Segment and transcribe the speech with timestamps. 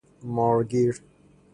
[0.35, 0.95] مار گیر